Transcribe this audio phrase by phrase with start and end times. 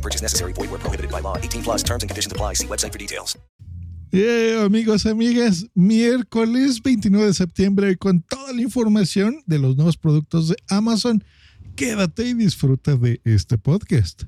[0.00, 0.54] No purchase necessary.
[0.54, 1.36] Void where prohibited by law.
[1.36, 2.54] 18 plus terms and conditions apply.
[2.54, 3.38] See website for details.
[4.12, 10.48] Yeah, amigos, amigas, miércoles 29 de septiembre con toda la información de los nuevos productos
[10.48, 11.22] de Amazon.
[11.76, 14.24] Quédate y disfruta de este podcast.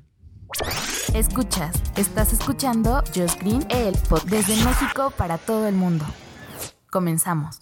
[1.13, 6.05] Escuchas, estás escuchando Just Green, el pod desde México para todo el mundo.
[6.89, 7.59] Comenzamos.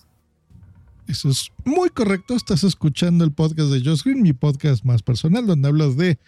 [1.07, 2.35] Eso es muy correcto.
[2.35, 6.19] Estás escuchando el podcast de Just Green, mi podcast más personal, donde hablo de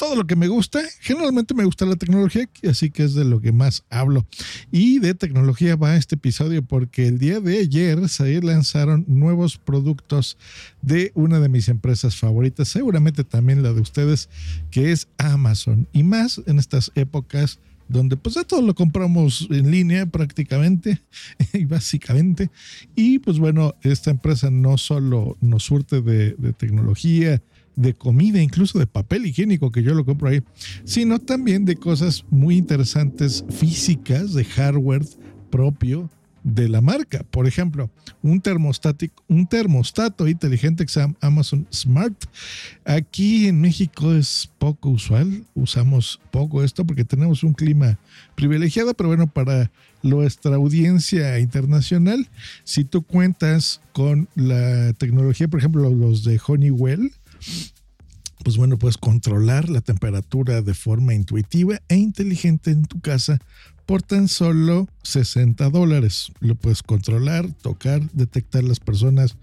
[0.00, 0.80] todo lo que me gusta.
[1.00, 4.26] Generalmente me gusta la tecnología, así que es de lo que más hablo.
[4.72, 10.38] Y de tecnología va este episodio porque el día de ayer se lanzaron nuevos productos
[10.80, 14.30] de una de mis empresas favoritas, seguramente también la de ustedes,
[14.70, 15.86] que es Amazon.
[15.92, 21.02] Y más en estas épocas donde pues ya todo lo compramos en línea prácticamente
[21.52, 22.48] y básicamente.
[22.96, 27.42] Y pues bueno, esta empresa no solo nos surte de, de tecnología,
[27.76, 30.42] de comida, incluso de papel higiénico que yo lo compro ahí,
[30.84, 35.04] sino también de cosas muy interesantes físicas, de hardware
[35.50, 36.10] propio
[36.42, 37.24] de la marca.
[37.30, 37.90] Por ejemplo,
[38.22, 38.42] un
[39.28, 42.24] un termostato inteligente que se llama Amazon Smart.
[42.84, 47.98] Aquí en México es poco usual, usamos poco esto porque tenemos un clima
[48.34, 49.70] privilegiado, pero bueno, para
[50.02, 52.28] nuestra audiencia internacional,
[52.64, 57.12] si tú cuentas con la tecnología, por ejemplo, los de Honeywell,
[58.42, 63.38] pues bueno, puedes controlar la temperatura de forma intuitiva e inteligente en tu casa
[63.86, 66.32] por tan solo 60 dólares.
[66.40, 69.36] Lo puedes controlar, tocar, detectar las personas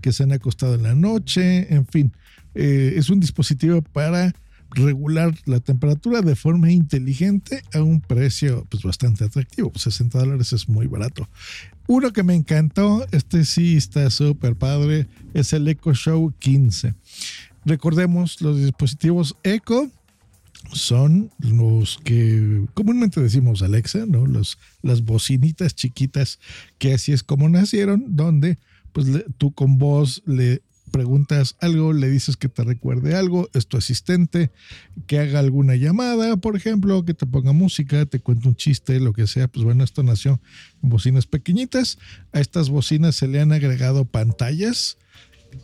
[0.00, 2.12] que se han acostado en la noche, en fin.
[2.54, 4.34] Eh, es un dispositivo para
[4.74, 9.72] regular la temperatura de forma inteligente a un precio pues bastante atractivo.
[9.74, 11.28] 60 dólares es muy barato.
[11.92, 16.94] Uno que me encantó, este sí está súper padre, es el Echo Show 15.
[17.66, 19.90] Recordemos, los dispositivos Echo
[20.72, 24.24] son los que comúnmente decimos Alexa, ¿no?
[24.24, 26.40] Los, las bocinitas chiquitas
[26.78, 28.56] que así es como nacieron, donde
[28.94, 33.76] pues tú con voz le preguntas algo, le dices que te recuerde algo, es tu
[33.76, 34.52] asistente,
[35.08, 39.12] que haga alguna llamada, por ejemplo, que te ponga música, te cuente un chiste, lo
[39.12, 39.48] que sea.
[39.48, 40.40] Pues bueno, esto nació
[40.82, 41.98] en bocinas pequeñitas.
[42.32, 44.98] A estas bocinas se le han agregado pantallas,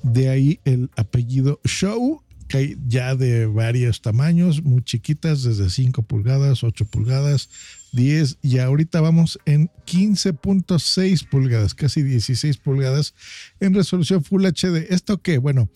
[0.03, 6.03] de ahí el apellido Show, que hay ya de varios tamaños, muy chiquitas, desde 5
[6.03, 7.51] pulgadas, 8 pulgadas,
[7.93, 13.15] 10 y ahorita vamos en 15.6 pulgadas, casi 16 pulgadas
[13.61, 14.87] en resolución Full HD.
[14.91, 15.39] ¿Esto qué?
[15.39, 15.71] Bueno,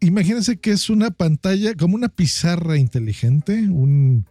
[0.00, 4.26] imagínense que es una pantalla como una pizarra inteligente, un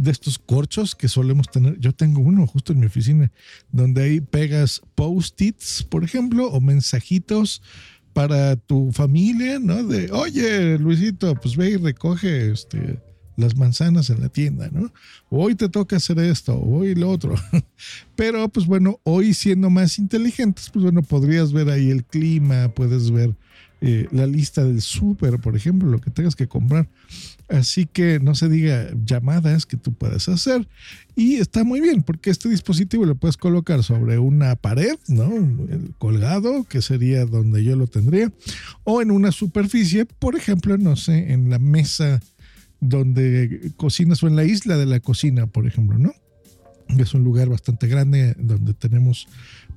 [0.00, 1.78] de estos corchos que solemos tener.
[1.78, 3.30] Yo tengo uno justo en mi oficina,
[3.70, 7.62] donde ahí pegas post-its, por ejemplo, o mensajitos
[8.12, 9.82] para tu familia, ¿no?
[9.84, 12.98] De, oye, Luisito, pues ve y recoge este,
[13.36, 14.92] las manzanas en la tienda, ¿no?
[15.30, 17.34] Hoy te toca hacer esto, hoy lo otro.
[18.16, 23.10] Pero pues bueno, hoy siendo más inteligentes, pues bueno, podrías ver ahí el clima, puedes
[23.10, 23.34] ver
[23.80, 26.88] eh, la lista del súper, por ejemplo, lo que tengas que comprar.
[27.48, 30.68] Así que no se diga llamadas que tú puedes hacer.
[31.16, 35.34] Y está muy bien, porque este dispositivo lo puedes colocar sobre una pared, ¿no?
[35.34, 38.32] El colgado, que sería donde yo lo tendría,
[38.84, 42.20] o en una superficie, por ejemplo, no sé, en la mesa
[42.80, 46.12] donde cocinas o en la isla de la cocina, por ejemplo, ¿no?
[46.98, 49.28] Es un lugar bastante grande donde tenemos,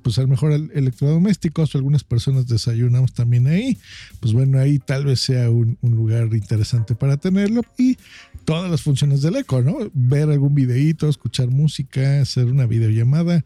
[0.02, 3.78] pues a lo mejor electrodomésticos algunas personas desayunamos también ahí.
[4.20, 7.96] Pues bueno, ahí tal vez sea un, un lugar interesante para tenerlo y
[8.44, 9.76] todas las funciones del eco, ¿no?
[9.92, 13.44] Ver algún videíto, escuchar música, hacer una videollamada,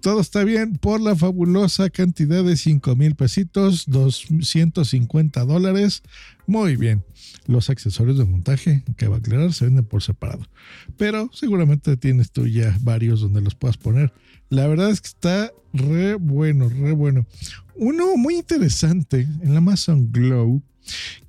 [0.00, 6.02] todo está bien por la fabulosa cantidad de 5 mil pesitos, 250 dólares.
[6.46, 7.04] Muy bien.
[7.46, 10.46] Los accesorios de montaje, que va a aclarar, se venden por separado.
[10.96, 14.12] Pero seguramente tienes tú ya varios donde los puedas poner.
[14.48, 17.26] La verdad es que está re bueno, re bueno.
[17.76, 20.62] Uno muy interesante en la Amazon Glow,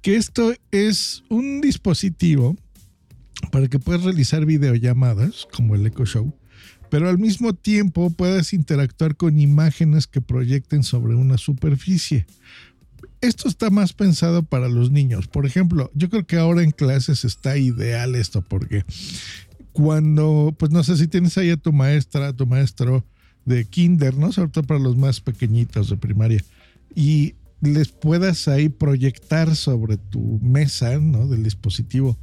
[0.02, 2.56] que esto es un dispositivo
[3.52, 6.34] para que puedas realizar videollamadas, como el Echo Show,
[6.92, 12.26] pero al mismo tiempo puedes interactuar con imágenes que proyecten sobre una superficie.
[13.22, 15.30] Esto está más pensado para los niños.
[15.30, 18.84] Por ejemplo, yo creo que ahora en clases está ideal esto porque
[19.72, 23.06] cuando, pues no sé si tienes ahí a tu maestra, a tu maestro
[23.46, 24.34] de kinder, ¿no?
[24.34, 26.44] Sobre todo para los más pequeñitos de primaria.
[26.94, 31.26] Y les puedas ahí proyectar sobre tu mesa, ¿no?
[31.26, 32.18] Del dispositivo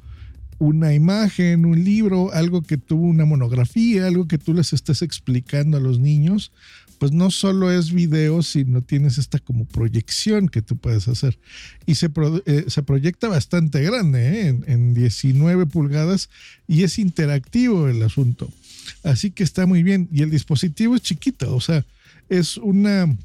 [0.59, 5.77] una imagen, un libro, algo que tuvo una monografía, algo que tú les estés explicando
[5.77, 6.53] a los niños,
[6.99, 11.39] pues no solo es video, sino tienes esta como proyección que tú puedes hacer.
[11.87, 12.11] Y se,
[12.47, 14.49] eh, proyecta bastante grande, ¿eh?
[14.49, 16.29] en, en 19 pulgadas,
[16.67, 18.51] y es interactivo el asunto.
[19.05, 20.09] Así que está muy bien.
[20.13, 21.85] Y el dispositivo es chiquito, o sea,
[22.29, 23.17] es una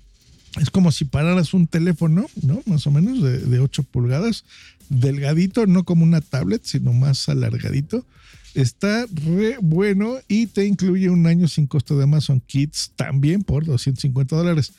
[0.62, 2.62] es como si pararas un teléfono, ¿no?
[2.68, 4.46] Más o menos de, de 8 pulgadas,
[4.90, 8.06] delgadito, no como una tablet, sino más alargadito.
[8.54, 13.66] Está re bueno y te incluye un año sin costo de Amazon Kids también por
[13.66, 14.74] 250 dólares.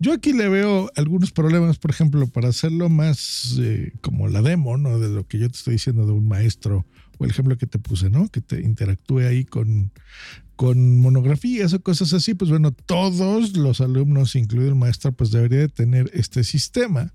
[0.00, 4.76] Yo aquí le veo algunos problemas, por ejemplo, para hacerlo más eh, como la demo,
[4.76, 4.98] ¿no?
[4.98, 6.84] De lo que yo te estoy diciendo de un maestro
[7.18, 8.28] o el ejemplo que te puse, ¿no?
[8.28, 9.92] Que te interactúe ahí con,
[10.56, 15.60] con monografías o cosas así, pues bueno, todos los alumnos, incluido el maestro, pues debería
[15.60, 17.12] de tener este sistema.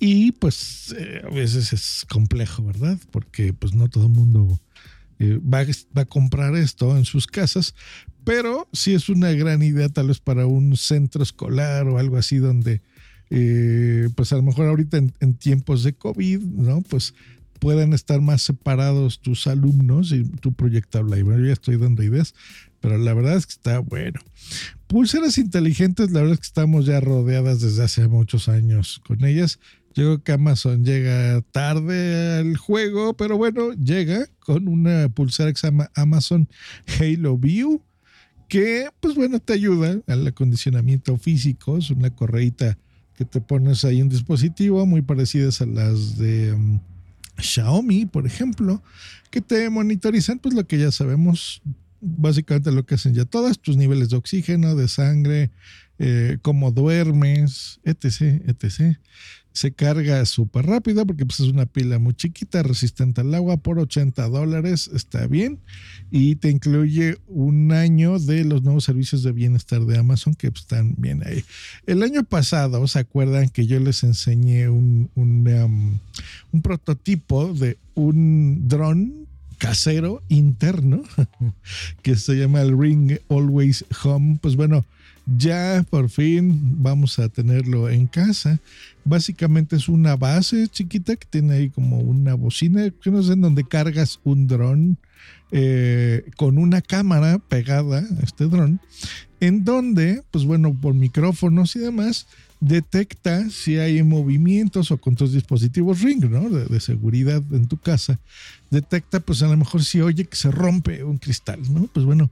[0.00, 2.98] Y pues eh, a veces es complejo, ¿verdad?
[3.10, 4.58] Porque pues no todo el mundo
[5.18, 5.62] eh, va,
[5.96, 7.74] va, a comprar esto en sus casas,
[8.24, 12.38] pero sí es una gran idea tal vez para un centro escolar o algo así
[12.38, 12.80] donde
[13.30, 16.82] eh, pues a lo mejor ahorita en, tiempos de COVID, ¿no?
[16.82, 17.14] Pues
[17.60, 21.22] puedan estar más separados tus alumnos y tu proyectable.
[21.22, 22.34] Bueno, yo ya estoy dando ideas,
[22.80, 24.20] pero la verdad es que está bueno.
[24.88, 29.60] Pulseras inteligentes, la verdad es que estamos ya rodeadas desde hace muchos años con ellas.
[29.94, 35.52] Yo creo que Amazon llega tarde al juego, pero bueno, llega con una pulsera
[35.94, 36.48] Amazon
[36.98, 37.82] Halo View,
[38.48, 41.76] que pues bueno, te ayuda al acondicionamiento físico.
[41.76, 42.78] Es una correita
[43.16, 46.80] que te pones ahí un dispositivo muy parecidas a las de um,
[47.38, 48.82] Xiaomi, por ejemplo,
[49.30, 51.62] que te monitorizan pues lo que ya sabemos,
[52.00, 55.50] básicamente lo que hacen ya todas, tus niveles de oxígeno, de sangre,
[55.98, 58.96] eh, cómo duermes, etc., etc.
[59.52, 63.78] Se carga súper rápido porque pues, es una pila muy chiquita, resistente al agua, por
[63.78, 65.58] 80 dólares, está bien.
[66.10, 70.62] Y te incluye un año de los nuevos servicios de bienestar de Amazon que pues,
[70.62, 71.44] están bien ahí.
[71.86, 75.98] El año pasado, ¿se acuerdan que yo les enseñé un, un, um,
[76.52, 79.28] un prototipo de un dron
[79.60, 81.02] casero interno
[82.02, 84.38] que se llama el Ring Always Home?
[84.40, 84.86] Pues bueno,
[85.36, 88.58] ya por fin vamos a tenerlo en casa.
[89.04, 93.42] Básicamente es una base chiquita que tiene ahí como una bocina, que no sé, en
[93.42, 94.96] donde cargas un dron
[95.52, 98.80] eh, con una cámara pegada a este dron,
[99.40, 102.26] en donde, pues bueno, por micrófonos y demás,
[102.60, 106.50] detecta si hay movimientos o con tus dispositivos Ring, ¿no?
[106.50, 108.18] De, de, seguridad en tu casa,
[108.70, 111.86] detecta pues a lo mejor si oye que se rompe un cristal, ¿no?
[111.86, 112.30] Pues bueno,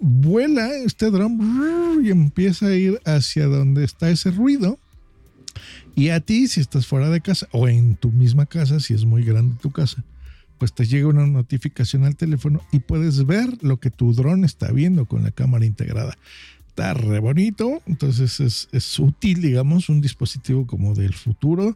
[0.00, 4.78] vuela este dron y empieza a ir hacia donde está ese ruido.
[5.94, 9.04] Y a ti, si estás fuera de casa o en tu misma casa, si es
[9.04, 10.02] muy grande tu casa,
[10.60, 14.70] pues te llega una notificación al teléfono y puedes ver lo que tu dron está
[14.70, 16.18] viendo con la cámara integrada.
[16.68, 21.74] Está re bonito, entonces es, es útil, digamos, un dispositivo como del futuro.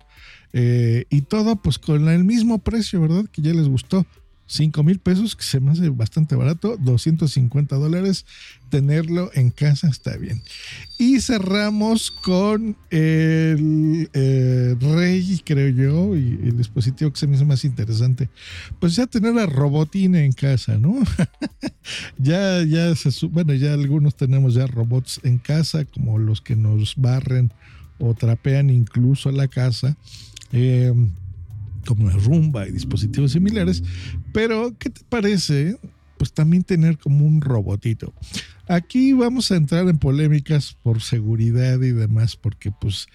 [0.52, 3.25] Eh, y todo pues con el mismo precio, ¿verdad?
[3.32, 4.04] Que ya les gustó.
[4.46, 8.26] 5 mil pesos, que se me hace bastante barato, 250 dólares,
[8.69, 10.43] tenerlo en casa está bien.
[10.99, 17.45] Y cerramos con el eh, Rey, creo yo, y el dispositivo que se me hace
[17.45, 18.28] más interesante.
[18.80, 20.95] Pues ya tener la robotina en casa, ¿no?
[22.18, 22.92] ya, ya
[23.30, 27.52] bueno, ya algunos tenemos ya robots en casa, como los que nos barren
[27.99, 29.97] o trapean incluso la casa.
[30.52, 30.92] Eh,
[31.85, 33.83] como la rumba y dispositivos similares,
[34.33, 35.79] pero ¿qué te parece?
[36.19, 38.14] Pues también tener como un robotito.
[38.67, 43.09] Aquí vamos a entrar en polémicas por seguridad y demás, porque pues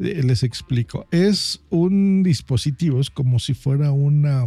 [0.00, 1.06] eh, les explico.
[1.12, 4.44] Es un dispositivo, es como si fuera una,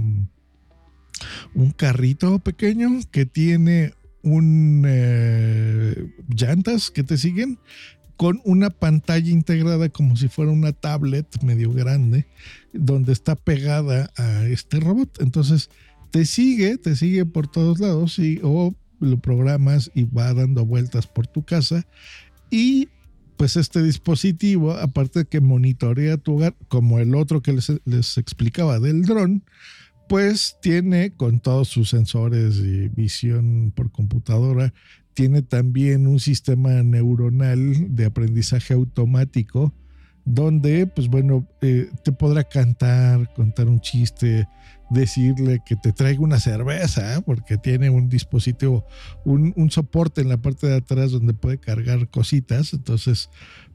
[1.54, 7.58] un carrito pequeño que tiene un eh, llantas que te siguen
[8.22, 12.28] con una pantalla integrada como si fuera una tablet medio grande,
[12.72, 15.20] donde está pegada a este robot.
[15.24, 15.72] Entonces
[16.12, 21.08] te sigue, te sigue por todos lados y o lo programas y va dando vueltas
[21.08, 21.88] por tu casa
[22.51, 22.90] y
[23.38, 28.20] pues este dispositivo, aparte de que monitorea tu hogar, como el otro que les, les
[28.20, 29.44] explicaba del dron,
[30.08, 34.75] pues tiene con todos sus sensores y visión por computadora,
[35.13, 39.74] tiene también un sistema neuronal de aprendizaje automático
[40.25, 44.48] donde, pues bueno, eh, te podrá cantar, contar un chiste,
[44.89, 48.86] decirle que te traiga una cerveza, porque tiene un dispositivo,
[49.25, 53.30] un, un, soporte en la parte de atrás donde puede cargar cositas, entonces,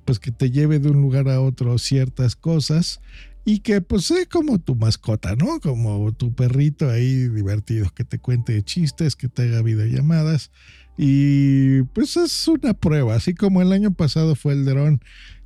[0.04, 3.00] pues que te lleve de un lugar a otro ciertas cosas
[3.44, 5.60] y que pues sea como tu mascota, ¿no?
[5.60, 10.50] Como tu perrito ahí divertido, que te cuente chistes, que te haga videollamadas.
[10.96, 15.00] Y pues es una prueba, así como el año pasado fue el dron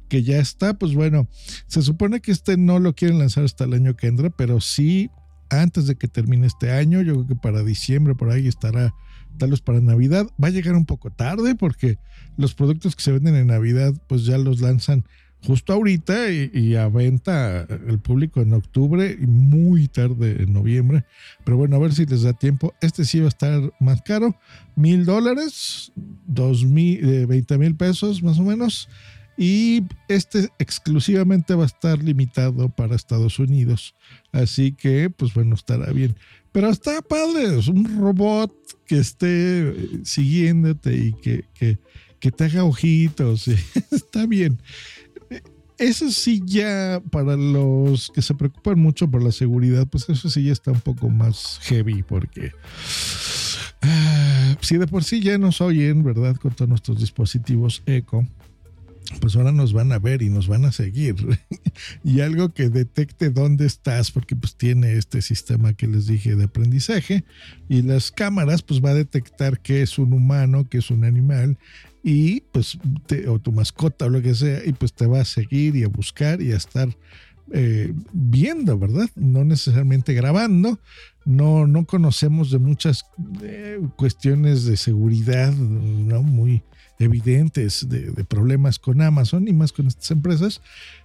[0.09, 1.29] que ya está, pues bueno,
[1.67, 5.11] se supone que este no lo quieren lanzar hasta el año que entra, pero sí
[5.51, 8.95] antes de que termine este año, yo creo que para diciembre por ahí estará
[9.39, 10.27] tal vez para Navidad.
[10.43, 11.99] Va a llegar un poco tarde porque
[12.37, 15.05] los productos que se venden en Navidad pues ya los lanzan
[15.47, 21.05] justo ahorita y, a venta el público en octubre y muy tarde en noviembre.
[21.45, 22.75] Pero bueno, a ver si les da tiempo.
[22.81, 24.37] Este sí va a estar más caro,
[24.77, 25.93] mil dólares,
[26.27, 28.89] dos mil, eh, veinte mil pesos más o menos.
[29.37, 33.95] Y este exclusivamente va a estar limitado para Estados Unidos.
[34.33, 36.15] Así que, pues bueno, estará bien.
[36.53, 38.53] Pero está padre, es un robot
[38.87, 41.79] que esté eh, siguiéndote y que, que,
[42.19, 43.49] que te haga ojitos.
[43.91, 44.61] está bien
[45.81, 50.45] eso sí ya para los que se preocupan mucho por la seguridad, pues eso sí
[50.45, 52.53] ya está un poco más heavy porque
[53.83, 56.37] ah, si de por sí ya nos oyen, ¿verdad?
[56.37, 58.27] Con todos nuestros dispositivos eco,
[59.21, 61.17] pues ahora nos van a ver y nos van a seguir.
[62.05, 66.45] y algo que detecte dónde estás, porque pues tiene este sistema que les dije de
[66.45, 67.25] aprendizaje,
[67.69, 71.59] y las cámaras pues va a detectar que es un humano, que es un animal,
[72.03, 72.79] y pues,
[73.29, 75.89] o tu mascota o lo que sea, y pues te va a seguir y a
[75.89, 76.89] buscar y a estar
[77.53, 79.09] eh, viendo, ¿verdad?
[79.17, 80.79] No necesariamente grabando.
[81.25, 83.05] No, no conocemos de muchas
[83.43, 86.23] eh, cuestiones de seguridad, ¿no?
[86.23, 86.63] Muy
[87.01, 90.61] evidentes de, problemas con Amazon y más con estas empresas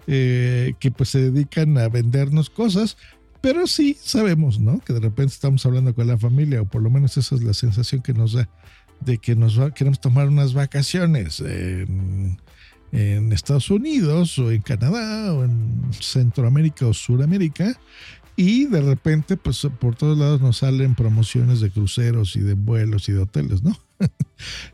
[0.08, 2.98] eh, que pues se dedican a vendernos cosas,
[3.42, 4.80] pero sí sabemos, ¿no?
[4.80, 7.54] Que de repente estamos hablando con la familia, o por lo menos esa es la
[7.54, 8.50] sensación que nos da
[9.02, 12.40] de que nos queremos tomar unas vacaciones en,
[12.92, 17.78] Estados Unidos o en Canadá o en Centroamérica o Suramérica
[18.38, 23.10] y de repente pues por todos lados nos salen promociones de cruceros y de vuelos
[23.10, 23.78] y de hoteles, ¿no?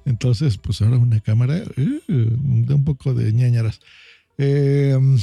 [0.05, 2.13] Entonces pues ahora una cámara uh,
[2.67, 3.79] da un poco de ñañaras.
[4.37, 5.17] Em,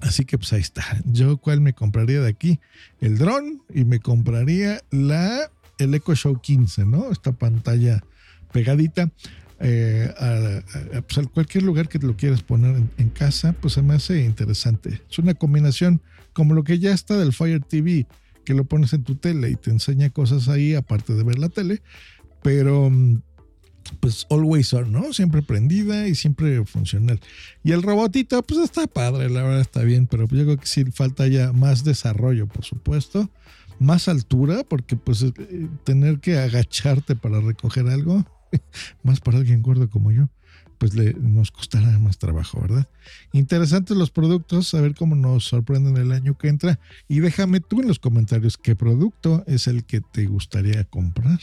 [0.00, 0.84] así que pues ahí está.
[1.04, 2.58] Yo cuál me compraría de aquí?
[3.00, 7.10] El dron y me compraría la el Echo Show 15, ¿no?
[7.10, 8.02] Esta pantalla
[8.52, 9.10] pegadita.
[9.62, 13.94] Eh, a, pues, cualquier lugar que te lo quieras poner en, casa, pues se me
[13.94, 15.02] hace interesante.
[15.10, 16.00] Es una combinación
[16.32, 18.06] como lo que ya está del Fire TV,
[18.44, 21.50] que lo pones en tu tele y te enseña cosas ahí, aparte de ver la
[21.50, 21.82] tele,
[22.42, 22.90] pero
[23.98, 25.12] pues always on, ¿no?
[25.12, 27.20] Siempre prendida y siempre funcional.
[27.62, 30.84] Y el robotito, pues está padre, la verdad está bien, pero yo creo que sí
[30.86, 33.28] falta ya más desarrollo, por supuesto
[33.80, 35.32] más altura, porque pues eh,
[35.82, 38.24] tener que agacharte para recoger algo,
[39.02, 40.28] más para alguien gordo como yo,
[40.78, 42.88] pues le, nos costará más trabajo, ¿verdad?
[43.32, 46.78] Interesantes los productos, a ver cómo nos sorprenden el año que entra.
[47.08, 51.40] Y déjame tú en los comentarios qué producto es el que te gustaría comprar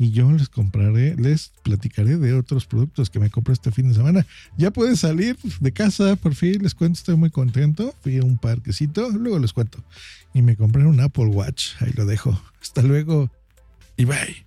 [0.00, 3.94] y yo les compraré, les platicaré de otros productos que me compré este fin de
[3.94, 4.26] semana.
[4.56, 7.94] Ya pueden salir de casa, por fin, les cuento, estoy muy contento.
[8.00, 9.84] Fui a un parquecito, luego les cuento.
[10.32, 12.40] Y me compré un Apple Watch, ahí lo dejo.
[12.62, 13.30] Hasta luego
[13.98, 14.42] y bye.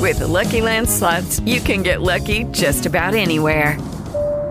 [0.00, 3.76] With the Lucky Land slots, you can get lucky just about anywhere.